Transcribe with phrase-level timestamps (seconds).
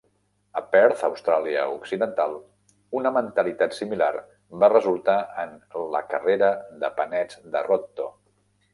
[0.59, 2.33] A Perth, Austràlia Occidental,
[3.01, 4.09] una mentalitat similar
[4.65, 5.57] va resultar en
[5.97, 6.53] la "carrera
[6.85, 8.15] de panets de Rotto".